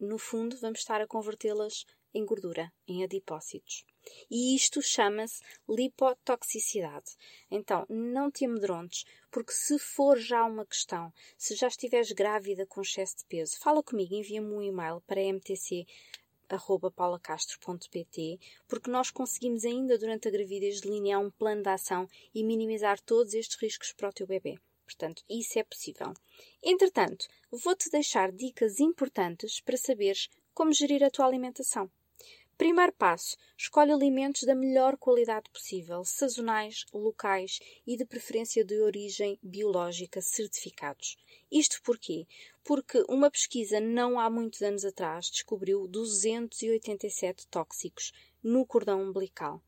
no 0.00 0.18
fundo 0.18 0.56
vamos 0.56 0.80
estar 0.80 1.00
a 1.00 1.06
convertê-las 1.06 1.86
em 2.12 2.26
gordura, 2.26 2.72
em 2.84 3.04
adipócitos. 3.04 3.84
E 4.28 4.56
isto 4.56 4.82
chama-se 4.82 5.40
lipotoxicidade. 5.68 7.12
Então, 7.48 7.86
não 7.88 8.28
te 8.28 8.44
amedrontes, 8.44 9.04
porque 9.30 9.52
se 9.52 9.78
for 9.78 10.18
já 10.18 10.44
uma 10.44 10.66
questão, 10.66 11.12
se 11.38 11.54
já 11.54 11.68
estiveres 11.68 12.10
grávida 12.10 12.66
com 12.66 12.80
excesso 12.80 13.18
de 13.18 13.24
peso, 13.26 13.56
fala 13.60 13.84
comigo, 13.84 14.16
envia-me 14.16 14.52
um 14.52 14.62
e-mail 14.62 15.00
para 15.06 15.20
mtc 15.20 15.86
paulacastro.pt, 16.92 18.38
porque 18.68 18.90
nós 18.90 19.10
conseguimos 19.10 19.64
ainda 19.64 19.98
durante 19.98 20.28
a 20.28 20.30
gravidez 20.30 20.80
delinear 20.80 21.20
um 21.20 21.30
plano 21.30 21.62
de 21.62 21.68
ação 21.68 22.08
e 22.34 22.42
minimizar 22.44 23.00
todos 23.00 23.34
estes 23.34 23.56
riscos 23.60 23.92
para 23.92 24.08
o 24.08 24.12
teu 24.12 24.26
bebê. 24.26 24.58
Portanto, 24.84 25.22
isso 25.28 25.58
é 25.58 25.64
possível. 25.64 26.12
Entretanto, 26.62 27.26
vou-te 27.50 27.90
deixar 27.90 28.30
dicas 28.30 28.80
importantes 28.80 29.60
para 29.60 29.76
saberes 29.76 30.28
como 30.52 30.72
gerir 30.72 31.02
a 31.02 31.10
tua 31.10 31.26
alimentação. 31.26 31.90
Primeiro 32.56 32.92
passo: 32.92 33.36
escolhe 33.58 33.90
alimentos 33.90 34.44
da 34.44 34.54
melhor 34.54 34.96
qualidade 34.96 35.50
possível, 35.50 36.04
sazonais, 36.04 36.84
locais 36.92 37.58
e 37.84 37.96
de 37.96 38.04
preferência 38.04 38.64
de 38.64 38.80
origem 38.80 39.36
biológica 39.42 40.22
certificados. 40.22 41.16
Isto 41.50 41.82
porquê? 41.82 42.28
Porque 42.62 43.04
uma 43.08 43.28
pesquisa 43.28 43.80
não 43.80 44.20
há 44.20 44.30
muitos 44.30 44.62
anos 44.62 44.84
atrás 44.84 45.28
descobriu 45.30 45.88
287 45.88 47.46
tóxicos 47.48 48.12
no 48.40 48.64
cordão 48.64 49.02
umbilical, 49.02 49.60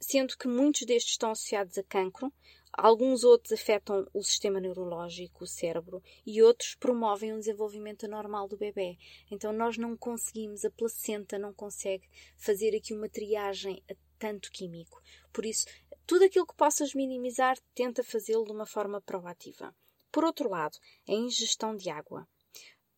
sendo 0.00 0.38
que 0.38 0.48
muitos 0.48 0.86
destes 0.86 1.12
estão 1.12 1.32
associados 1.32 1.76
a 1.76 1.82
cancro, 1.82 2.32
Alguns 2.72 3.24
outros 3.24 3.52
afetam 3.52 4.06
o 4.14 4.22
sistema 4.22 4.60
neurológico, 4.60 5.44
o 5.44 5.46
cérebro, 5.46 6.02
e 6.24 6.42
outros 6.42 6.74
promovem 6.76 7.32
o 7.32 7.38
desenvolvimento 7.38 8.06
anormal 8.06 8.46
do 8.46 8.56
bebê. 8.56 8.96
Então 9.30 9.52
nós 9.52 9.76
não 9.76 9.96
conseguimos, 9.96 10.64
a 10.64 10.70
placenta 10.70 11.38
não 11.38 11.52
consegue 11.52 12.08
fazer 12.36 12.74
aqui 12.76 12.94
uma 12.94 13.08
triagem 13.08 13.82
a 13.90 13.94
tanto 14.18 14.52
químico. 14.52 15.02
Por 15.32 15.44
isso, 15.44 15.66
tudo 16.06 16.24
aquilo 16.24 16.46
que 16.46 16.56
possas 16.56 16.94
minimizar, 16.94 17.58
tenta 17.74 18.04
fazê-lo 18.04 18.44
de 18.44 18.52
uma 18.52 18.66
forma 18.66 19.00
proativa. 19.00 19.74
Por 20.12 20.24
outro 20.24 20.48
lado, 20.48 20.78
a 21.08 21.12
ingestão 21.12 21.76
de 21.76 21.88
água. 21.88 22.28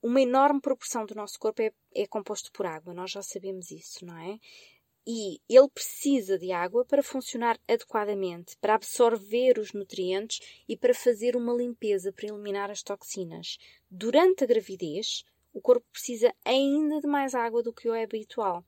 Uma 0.02 0.20
enorme 0.20 0.60
proporção 0.60 1.06
do 1.06 1.14
nosso 1.14 1.38
corpo 1.38 1.62
é, 1.62 1.72
é 1.94 2.06
composto 2.06 2.50
por 2.50 2.66
água, 2.66 2.92
nós 2.92 3.10
já 3.10 3.22
sabemos 3.22 3.70
isso, 3.70 4.04
não 4.04 4.18
é? 4.18 4.38
E 5.06 5.40
ele 5.48 5.68
precisa 5.68 6.38
de 6.38 6.52
água 6.52 6.84
para 6.84 7.02
funcionar 7.02 7.58
adequadamente, 7.68 8.56
para 8.58 8.74
absorver 8.74 9.58
os 9.58 9.72
nutrientes 9.72 10.40
e 10.68 10.76
para 10.76 10.94
fazer 10.94 11.36
uma 11.36 11.52
limpeza, 11.52 12.12
para 12.12 12.28
eliminar 12.28 12.70
as 12.70 12.82
toxinas. 12.82 13.58
Durante 13.90 14.44
a 14.44 14.46
gravidez, 14.46 15.24
o 15.52 15.60
corpo 15.60 15.86
precisa 15.92 16.32
ainda 16.44 17.00
de 17.00 17.06
mais 17.06 17.34
água 17.34 17.62
do 17.62 17.72
que 17.72 17.88
o 17.88 17.94
habitual. 17.94 18.64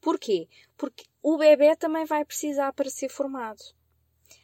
Porquê? 0.00 0.48
Porque 0.76 1.04
o 1.22 1.36
bebê 1.36 1.76
também 1.76 2.04
vai 2.04 2.24
precisar 2.24 2.72
para 2.72 2.90
ser 2.90 3.08
formado. 3.08 3.62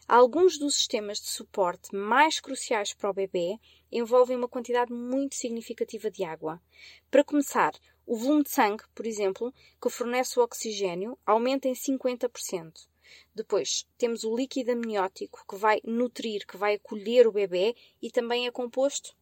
Alguns 0.06 0.58
dos 0.58 0.74
sistemas 0.74 1.18
de 1.18 1.28
suporte 1.28 1.94
mais 1.94 2.40
cruciais 2.40 2.94
para 2.94 3.10
o 3.10 3.14
bebê 3.14 3.58
envolvem 3.90 4.36
uma 4.36 4.48
quantidade 4.48 4.92
muito 4.92 5.34
significativa 5.34 6.10
de 6.10 6.24
água. 6.24 6.62
Para 7.10 7.24
começar, 7.24 7.72
o 8.08 8.16
volume 8.16 8.42
de 8.42 8.50
sangue, 8.50 8.84
por 8.94 9.06
exemplo, 9.06 9.52
que 9.80 9.90
fornece 9.90 10.40
o 10.40 10.42
oxigênio, 10.42 11.18
aumenta 11.26 11.68
em 11.68 11.74
50%. 11.74 12.88
Depois 13.34 13.86
temos 13.98 14.24
o 14.24 14.34
líquido 14.34 14.72
amniótico 14.72 15.44
que 15.46 15.56
vai 15.56 15.78
nutrir, 15.84 16.46
que 16.46 16.56
vai 16.56 16.76
acolher 16.76 17.26
o 17.26 17.32
bebê 17.32 17.76
e 18.00 18.10
também 18.10 18.46
é 18.46 18.50
composto 18.50 19.14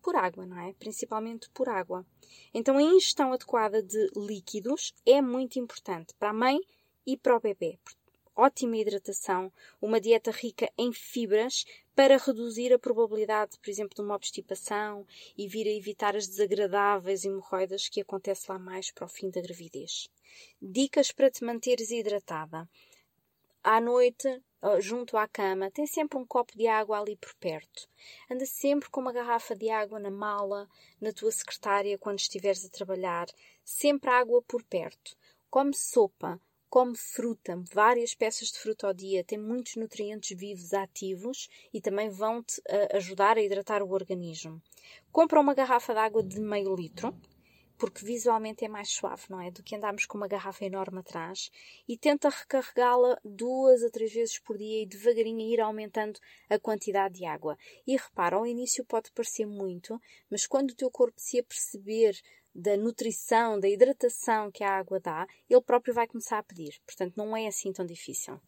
por 0.00 0.16
água, 0.16 0.46
não 0.46 0.58
é? 0.58 0.72
Principalmente 0.78 1.50
por 1.50 1.68
água. 1.68 2.06
Então 2.54 2.78
a 2.78 2.82
ingestão 2.82 3.30
adequada 3.30 3.82
de 3.82 4.10
líquidos 4.16 4.94
é 5.04 5.20
muito 5.20 5.58
importante 5.58 6.14
para 6.18 6.30
a 6.30 6.34
mãe 6.34 6.58
e 7.06 7.18
para 7.18 7.36
o 7.36 7.40
bebê 7.40 7.78
ótima 8.36 8.76
hidratação, 8.76 9.52
uma 9.80 10.00
dieta 10.00 10.30
rica 10.30 10.70
em 10.76 10.92
fibras 10.92 11.64
para 11.94 12.16
reduzir 12.16 12.72
a 12.72 12.78
probabilidade, 12.78 13.58
por 13.58 13.70
exemplo, 13.70 13.94
de 13.94 14.02
uma 14.02 14.14
obstipação 14.14 15.06
e 15.38 15.46
vir 15.46 15.66
a 15.66 15.72
evitar 15.72 16.16
as 16.16 16.26
desagradáveis 16.26 17.24
hemorroidas 17.24 17.88
que 17.88 18.00
acontecem 18.00 18.52
lá 18.52 18.58
mais 18.58 18.90
para 18.90 19.04
o 19.04 19.08
fim 19.08 19.30
da 19.30 19.40
gravidez. 19.40 20.08
Dicas 20.60 21.12
para 21.12 21.30
te 21.30 21.44
manteres 21.44 21.90
hidratada. 21.90 22.68
À 23.62 23.80
noite, 23.80 24.42
junto 24.80 25.16
à 25.16 25.26
cama, 25.26 25.70
tem 25.70 25.86
sempre 25.86 26.18
um 26.18 26.26
copo 26.26 26.56
de 26.56 26.66
água 26.66 27.00
ali 27.00 27.16
por 27.16 27.34
perto. 27.36 27.88
Anda 28.30 28.44
sempre 28.44 28.90
com 28.90 29.00
uma 29.00 29.12
garrafa 29.12 29.54
de 29.54 29.70
água 29.70 29.98
na 29.98 30.10
mala, 30.10 30.68
na 31.00 31.12
tua 31.12 31.30
secretária 31.30 31.96
quando 31.96 32.18
estiveres 32.18 32.64
a 32.64 32.68
trabalhar. 32.68 33.26
Sempre 33.64 34.10
água 34.10 34.42
por 34.42 34.62
perto. 34.64 35.16
Come 35.48 35.72
sopa, 35.72 36.38
come 36.74 36.96
fruta, 36.96 37.56
várias 37.72 38.16
peças 38.16 38.48
de 38.48 38.58
fruta 38.58 38.88
ao 38.88 38.92
dia, 38.92 39.22
tem 39.22 39.38
muitos 39.38 39.76
nutrientes 39.76 40.36
vivos 40.36 40.74
ativos 40.74 41.48
e 41.72 41.80
também 41.80 42.10
vão 42.10 42.42
te 42.42 42.58
uh, 42.62 42.96
ajudar 42.96 43.36
a 43.36 43.40
hidratar 43.40 43.80
o 43.80 43.92
organismo. 43.92 44.60
Compra 45.12 45.40
uma 45.40 45.54
garrafa 45.54 45.92
de 45.94 46.00
água 46.00 46.20
de 46.20 46.40
meio 46.40 46.74
litro, 46.74 47.16
porque 47.78 48.04
visualmente 48.04 48.64
é 48.64 48.68
mais 48.68 48.90
suave, 48.90 49.22
não 49.30 49.40
é? 49.40 49.52
Do 49.52 49.62
que 49.62 49.76
andarmos 49.76 50.04
com 50.04 50.18
uma 50.18 50.26
garrafa 50.26 50.64
enorme 50.64 50.98
atrás 50.98 51.48
e 51.86 51.96
tenta 51.96 52.28
recarregá-la 52.28 53.20
duas 53.24 53.84
a 53.84 53.88
três 53.88 54.12
vezes 54.12 54.40
por 54.40 54.58
dia 54.58 54.82
e 54.82 54.86
devagarinho 54.86 55.42
ir 55.42 55.60
aumentando 55.60 56.18
a 56.50 56.58
quantidade 56.58 57.18
de 57.18 57.24
água. 57.24 57.56
E 57.86 57.96
repara, 57.96 58.34
ao 58.34 58.44
início 58.44 58.84
pode 58.84 59.12
parecer 59.12 59.46
muito, 59.46 60.00
mas 60.28 60.44
quando 60.44 60.72
o 60.72 60.74
teu 60.74 60.90
corpo 60.90 61.20
se 61.20 61.38
aperceber 61.38 62.20
da 62.54 62.76
nutrição, 62.76 63.58
da 63.58 63.68
hidratação 63.68 64.50
que 64.50 64.62
a 64.62 64.78
água 64.78 65.00
dá, 65.00 65.26
ele 65.50 65.60
próprio 65.60 65.92
vai 65.92 66.06
começar 66.06 66.38
a 66.38 66.42
pedir. 66.42 66.80
Portanto, 66.86 67.14
não 67.16 67.36
é 67.36 67.46
assim 67.46 67.72
tão 67.72 67.84
difícil. 67.84 68.40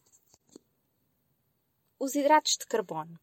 Os 1.99 2.15
hidratos 2.15 2.57
de 2.57 2.65
carbono. 2.65 3.19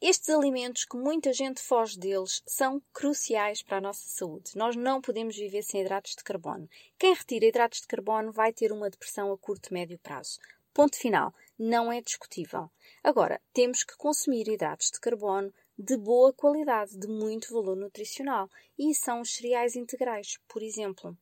Estes 0.00 0.28
alimentos, 0.28 0.84
que 0.84 0.96
muita 0.96 1.32
gente 1.32 1.60
foge 1.60 1.98
deles, 1.98 2.42
são 2.46 2.82
cruciais 2.92 3.62
para 3.62 3.78
a 3.78 3.80
nossa 3.80 4.08
saúde. 4.08 4.52
Nós 4.54 4.76
não 4.76 5.00
podemos 5.00 5.34
viver 5.34 5.62
sem 5.62 5.80
hidratos 5.80 6.14
de 6.14 6.22
carbono. 6.22 6.68
Quem 6.98 7.14
retira 7.14 7.46
hidratos 7.46 7.80
de 7.80 7.86
carbono 7.86 8.30
vai 8.30 8.52
ter 8.52 8.72
uma 8.72 8.90
depressão 8.90 9.32
a 9.32 9.38
curto 9.38 9.70
e 9.70 9.74
médio 9.74 9.98
prazo. 9.98 10.38
Ponto 10.72 10.96
final. 10.96 11.34
Não 11.58 11.90
é 11.90 12.02
discutível. 12.02 12.70
Agora, 13.02 13.40
temos 13.54 13.82
que 13.82 13.96
consumir 13.96 14.46
hidratos 14.46 14.90
de 14.90 15.00
carbono 15.00 15.52
de 15.78 15.96
boa 15.96 16.32
qualidade, 16.32 16.98
de 16.98 17.06
muito 17.06 17.52
valor 17.52 17.76
nutricional. 17.76 18.50
E 18.78 18.94
são 18.94 19.20
os 19.20 19.34
cereais 19.34 19.76
integrais, 19.76 20.38
por 20.48 20.62
exemplo. 20.62 21.16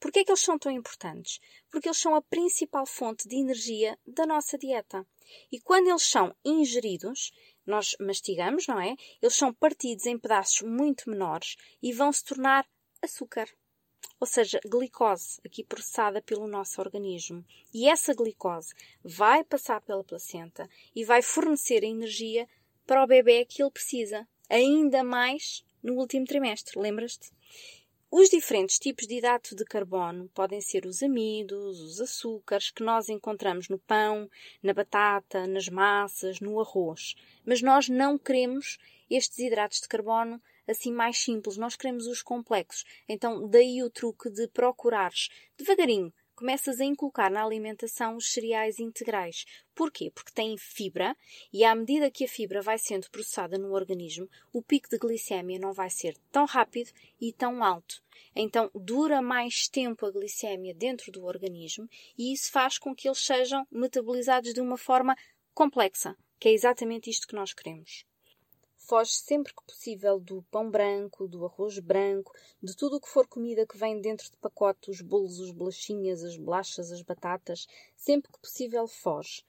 Por 0.00 0.10
que 0.10 0.20
é 0.20 0.24
que 0.24 0.30
eles 0.30 0.40
são 0.40 0.58
tão 0.58 0.72
importantes? 0.72 1.40
Porque 1.70 1.88
eles 1.88 1.98
são 1.98 2.14
a 2.14 2.22
principal 2.22 2.86
fonte 2.86 3.28
de 3.28 3.36
energia 3.36 3.98
da 4.06 4.26
nossa 4.26 4.56
dieta. 4.56 5.06
E 5.50 5.60
quando 5.60 5.88
eles 5.88 6.02
são 6.02 6.34
ingeridos, 6.44 7.32
nós 7.66 7.96
mastigamos, 8.00 8.66
não 8.66 8.80
é? 8.80 8.96
Eles 9.20 9.34
são 9.34 9.52
partidos 9.52 10.06
em 10.06 10.18
pedaços 10.18 10.62
muito 10.62 11.10
menores 11.10 11.56
e 11.82 11.92
vão 11.92 12.12
se 12.12 12.24
tornar 12.24 12.66
açúcar. 13.02 13.48
Ou 14.18 14.26
seja, 14.26 14.60
glicose, 14.64 15.40
aqui 15.44 15.62
processada 15.62 16.22
pelo 16.22 16.46
nosso 16.46 16.80
organismo. 16.80 17.44
E 17.74 17.88
essa 17.88 18.14
glicose 18.14 18.72
vai 19.02 19.44
passar 19.44 19.80
pela 19.82 20.04
placenta 20.04 20.68
e 20.94 21.04
vai 21.04 21.20
fornecer 21.20 21.84
energia 21.84 22.48
para 22.86 23.02
o 23.02 23.06
bebê 23.06 23.44
que 23.44 23.62
ele 23.62 23.70
precisa, 23.70 24.26
ainda 24.48 25.02
mais 25.02 25.64
no 25.82 25.94
último 25.94 26.24
trimestre, 26.24 26.78
lembras-te? 26.78 27.30
Os 28.08 28.28
diferentes 28.28 28.78
tipos 28.78 29.06
de 29.06 29.16
hidrato 29.16 29.56
de 29.56 29.64
carbono 29.64 30.30
podem 30.32 30.60
ser 30.60 30.86
os 30.86 31.02
amidos, 31.02 31.80
os 31.80 32.00
açúcares 32.00 32.70
que 32.70 32.84
nós 32.84 33.08
encontramos 33.08 33.68
no 33.68 33.78
pão, 33.80 34.30
na 34.62 34.72
batata, 34.72 35.46
nas 35.46 35.68
massas, 35.68 36.38
no 36.38 36.60
arroz. 36.60 37.16
Mas 37.44 37.60
nós 37.60 37.88
não 37.88 38.16
queremos 38.16 38.78
estes 39.10 39.38
hidratos 39.40 39.80
de 39.80 39.88
carbono 39.88 40.40
assim 40.66 40.92
mais 40.92 41.18
simples, 41.18 41.56
nós 41.56 41.76
queremos 41.76 42.06
os 42.06 42.22
complexos. 42.22 42.84
Então, 43.08 43.48
daí 43.48 43.82
o 43.82 43.90
truque 43.90 44.30
de 44.30 44.46
procurares 44.48 45.28
devagarinho 45.56 46.12
começas 46.36 46.80
a 46.80 46.84
inculcar 46.84 47.32
na 47.32 47.42
alimentação 47.42 48.14
os 48.14 48.30
cereais 48.30 48.78
integrais. 48.78 49.46
Porquê? 49.74 50.10
Porque 50.14 50.30
têm 50.30 50.56
fibra 50.58 51.16
e 51.50 51.64
à 51.64 51.74
medida 51.74 52.10
que 52.10 52.24
a 52.24 52.28
fibra 52.28 52.60
vai 52.60 52.78
sendo 52.78 53.10
processada 53.10 53.56
no 53.56 53.72
organismo, 53.72 54.28
o 54.52 54.62
pico 54.62 54.88
de 54.88 54.98
glicemia 54.98 55.58
não 55.58 55.72
vai 55.72 55.88
ser 55.88 56.14
tão 56.30 56.44
rápido 56.44 56.90
e 57.18 57.32
tão 57.32 57.64
alto. 57.64 58.02
Então 58.34 58.70
dura 58.74 59.22
mais 59.22 59.66
tempo 59.66 60.04
a 60.04 60.10
glicemia 60.10 60.74
dentro 60.74 61.10
do 61.10 61.24
organismo 61.24 61.88
e 62.18 62.32
isso 62.32 62.52
faz 62.52 62.78
com 62.78 62.94
que 62.94 63.08
eles 63.08 63.24
sejam 63.24 63.66
metabolizados 63.70 64.52
de 64.52 64.60
uma 64.60 64.76
forma 64.76 65.16
complexa, 65.54 66.14
que 66.38 66.48
é 66.48 66.52
exatamente 66.52 67.08
isto 67.08 67.26
que 67.26 67.34
nós 67.34 67.54
queremos 67.54 68.04
foge 68.88 69.14
sempre 69.14 69.52
que 69.52 69.64
possível 69.64 70.20
do 70.20 70.42
pão 70.44 70.70
branco, 70.70 71.26
do 71.26 71.44
arroz 71.44 71.78
branco, 71.80 72.32
de 72.62 72.76
tudo 72.76 72.96
o 72.96 73.00
que 73.00 73.08
for 73.08 73.26
comida 73.26 73.66
que 73.66 73.76
vem 73.76 74.00
dentro 74.00 74.30
de 74.30 74.36
pacote, 74.36 74.90
os 74.90 75.00
bolos, 75.00 75.40
as 75.40 75.50
bolachinhas, 75.50 76.22
as 76.22 76.36
bolachas, 76.36 76.92
as 76.92 77.02
batatas, 77.02 77.66
sempre 77.96 78.30
que 78.30 78.38
possível 78.38 78.86
foge. 78.86 79.44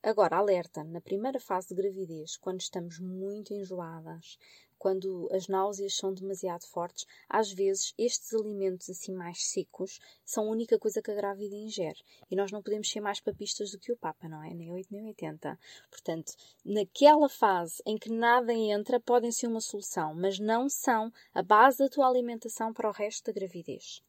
Agora, 0.00 0.36
alerta, 0.36 0.84
na 0.84 1.00
primeira 1.00 1.40
fase 1.40 1.68
de 1.68 1.74
gravidez, 1.74 2.36
quando 2.36 2.60
estamos 2.60 3.00
muito 3.00 3.52
enjoadas, 3.52 4.38
quando 4.82 5.28
as 5.30 5.46
náuseas 5.46 5.94
são 5.94 6.12
demasiado 6.12 6.66
fortes, 6.66 7.06
às 7.28 7.52
vezes 7.52 7.94
estes 7.96 8.34
alimentos 8.34 8.90
assim 8.90 9.14
mais 9.14 9.40
secos 9.44 10.00
são 10.24 10.48
a 10.48 10.50
única 10.50 10.76
coisa 10.76 11.00
que 11.00 11.08
a 11.08 11.14
grávida 11.14 11.54
ingere. 11.54 12.00
E 12.28 12.34
nós 12.34 12.50
não 12.50 12.60
podemos 12.60 12.90
ser 12.90 13.00
mais 13.00 13.20
papistas 13.20 13.70
do 13.70 13.78
que 13.78 13.92
o 13.92 13.96
Papa, 13.96 14.28
não 14.28 14.42
é? 14.42 14.52
Nem 14.52 14.72
8 14.72 14.88
nem 14.90 15.06
80. 15.06 15.56
Portanto, 15.88 16.34
naquela 16.64 17.28
fase 17.28 17.80
em 17.86 17.96
que 17.96 18.10
nada 18.10 18.52
entra, 18.52 18.98
podem 18.98 19.30
ser 19.30 19.46
uma 19.46 19.60
solução, 19.60 20.16
mas 20.16 20.40
não 20.40 20.68
são 20.68 21.12
a 21.32 21.44
base 21.44 21.78
da 21.78 21.88
tua 21.88 22.08
alimentação 22.08 22.72
para 22.72 22.88
o 22.88 22.92
resto 22.92 23.26
da 23.26 23.32
gravidez 23.32 24.02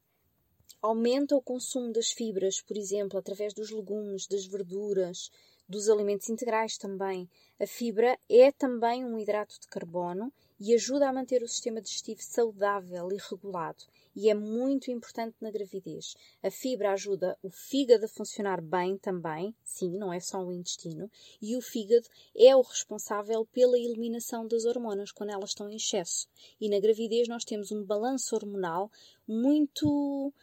aumenta 0.81 1.33
o 1.33 1.41
consumo 1.41 1.93
das 1.93 2.11
fibras, 2.11 2.61
por 2.61 2.75
exemplo, 2.75 3.17
através 3.17 3.53
dos 3.53 3.71
legumes, 3.71 4.27
das 4.27 4.45
verduras, 4.45 5.31
dos 5.65 5.87
alimentos 5.87 6.27
integrais 6.29 6.77
também. 6.77 7.29
A 7.57 7.65
fibra 7.65 8.19
é 8.29 8.51
também 8.51 9.05
um 9.05 9.17
hidrato 9.17 9.57
de 9.61 9.67
carbono 9.69 10.33
e 10.65 10.73
ajuda 10.73 11.09
a 11.09 11.11
manter 11.11 11.43
o 11.43 11.47
sistema 11.47 11.81
digestivo 11.81 12.21
saudável 12.23 13.11
e 13.11 13.17
regulado. 13.17 13.83
E 14.15 14.29
é 14.29 14.33
muito 14.33 14.89
importante 14.89 15.35
na 15.41 15.51
gravidez. 15.51 16.15
A 16.41 16.49
fibra 16.49 16.93
ajuda 16.93 17.37
o 17.43 17.49
fígado 17.49 18.05
a 18.05 18.07
funcionar 18.07 18.61
bem 18.61 18.97
também, 18.97 19.53
sim, 19.61 19.89
não 19.89 20.13
é 20.13 20.21
só 20.21 20.41
o 20.41 20.53
intestino, 20.53 21.11
e 21.41 21.57
o 21.57 21.61
fígado 21.61 22.07
é 22.33 22.55
o 22.55 22.61
responsável 22.61 23.45
pela 23.47 23.77
eliminação 23.77 24.47
das 24.47 24.63
hormonas 24.63 25.11
quando 25.11 25.31
elas 25.31 25.49
estão 25.49 25.69
em 25.69 25.75
excesso. 25.75 26.29
E 26.61 26.69
na 26.69 26.79
gravidez 26.79 27.27
nós 27.27 27.43
temos 27.43 27.69
um 27.73 27.83
balanço 27.83 28.33
hormonal 28.33 28.89
muito 29.27 30.33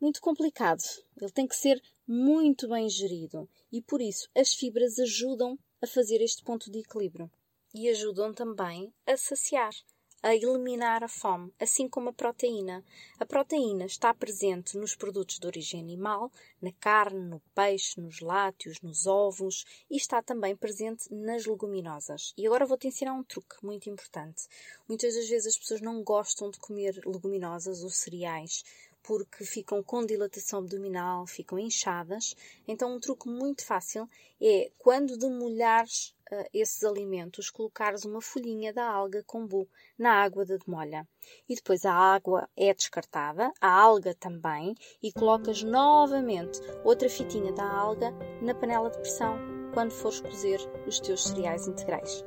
muito 0.00 0.22
complicado. 0.22 0.82
Ele 1.20 1.30
tem 1.30 1.46
que 1.46 1.56
ser 1.56 1.82
muito 2.08 2.66
bem 2.66 2.88
gerido 2.88 3.46
e 3.70 3.82
por 3.82 4.00
isso 4.00 4.26
as 4.34 4.54
fibras 4.54 4.98
ajudam 4.98 5.58
a 5.82 5.86
fazer 5.86 6.22
este 6.22 6.42
ponto 6.42 6.70
de 6.70 6.78
equilíbrio 6.78 7.30
e 7.76 7.90
ajudam 7.90 8.32
também 8.32 8.90
a 9.06 9.18
saciar, 9.18 9.74
a 10.22 10.34
eliminar 10.34 11.04
a 11.04 11.08
fome, 11.08 11.52
assim 11.60 11.86
como 11.86 12.08
a 12.08 12.12
proteína. 12.12 12.82
A 13.20 13.26
proteína 13.26 13.84
está 13.84 14.14
presente 14.14 14.78
nos 14.78 14.96
produtos 14.96 15.38
de 15.38 15.46
origem 15.46 15.78
animal, 15.78 16.32
na 16.60 16.72
carne, 16.72 17.20
no 17.20 17.38
peixe, 17.54 18.00
nos 18.00 18.20
lácteos, 18.20 18.80
nos 18.80 19.06
ovos 19.06 19.66
e 19.90 19.96
está 19.98 20.22
também 20.22 20.56
presente 20.56 21.12
nas 21.12 21.44
leguminosas. 21.44 22.32
E 22.34 22.46
agora 22.46 22.64
vou-te 22.64 22.88
ensinar 22.88 23.12
um 23.12 23.22
truque 23.22 23.62
muito 23.62 23.90
importante. 23.90 24.48
Muitas 24.88 25.14
das 25.14 25.28
vezes 25.28 25.48
as 25.48 25.58
pessoas 25.58 25.82
não 25.82 26.02
gostam 26.02 26.50
de 26.50 26.58
comer 26.58 26.98
leguminosas 27.04 27.84
ou 27.84 27.90
cereais 27.90 28.64
porque 29.02 29.44
ficam 29.44 29.84
com 29.84 30.04
dilatação 30.04 30.58
abdominal, 30.58 31.26
ficam 31.26 31.58
inchadas. 31.58 32.34
Então, 32.66 32.96
um 32.96 32.98
truque 32.98 33.28
muito 33.28 33.64
fácil 33.64 34.08
é 34.40 34.72
quando 34.78 35.16
demolhares 35.16 36.15
uh, 36.32 36.44
esses 36.52 36.82
alimentos, 36.84 37.50
colocares 37.50 38.04
uma 38.04 38.20
folhinha 38.20 38.72
da 38.72 38.88
alga 38.88 39.22
kombu 39.24 39.68
na 39.98 40.12
água 40.22 40.44
da 40.44 40.56
demolha. 40.56 41.06
E 41.48 41.54
depois 41.54 41.84
a 41.84 41.92
água 41.92 42.48
é 42.56 42.72
descartada, 42.72 43.52
a 43.60 43.70
alga 43.70 44.14
também, 44.14 44.74
e 45.02 45.12
colocas 45.12 45.62
novamente 45.62 46.60
outra 46.84 47.08
fitinha 47.08 47.52
da 47.52 47.68
alga 47.68 48.12
na 48.40 48.54
panela 48.54 48.90
de 48.90 48.98
pressão 48.98 49.38
quando 49.74 49.90
fores 49.90 50.20
cozer 50.20 50.60
os 50.86 51.00
teus 51.00 51.24
cereais 51.24 51.68
integrais. 51.68 52.24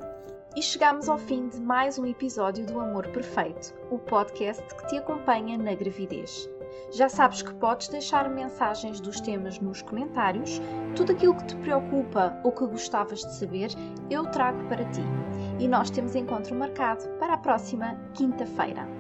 E 0.55 0.61
chegamos 0.61 1.07
ao 1.07 1.17
fim 1.17 1.47
de 1.47 1.61
mais 1.61 1.97
um 1.97 2.05
episódio 2.05 2.65
do 2.65 2.79
Amor 2.79 3.07
Perfeito, 3.11 3.73
o 3.91 3.99
podcast 3.99 4.63
que 4.75 4.87
te 4.87 4.97
acompanha 4.97 5.57
na 5.57 5.75
gravidez. 5.75 6.49
Já 6.91 7.07
sabes 7.07 7.41
que 7.41 7.53
podes 7.55 7.87
deixar 7.87 8.29
mensagens 8.29 8.99
dos 8.99 9.21
temas 9.21 9.59
nos 9.59 9.81
comentários. 9.81 10.61
Tudo 10.95 11.11
aquilo 11.11 11.35
que 11.35 11.45
te 11.45 11.55
preocupa 11.57 12.39
ou 12.43 12.51
que 12.51 12.65
gostavas 12.65 13.19
de 13.19 13.33
saber, 13.33 13.69
eu 14.09 14.25
trago 14.31 14.63
para 14.67 14.85
ti. 14.85 15.03
E 15.59 15.67
nós 15.67 15.89
temos 15.89 16.15
encontro 16.15 16.55
marcado 16.55 17.07
para 17.19 17.33
a 17.33 17.37
próxima 17.37 17.95
quinta-feira. 18.13 18.98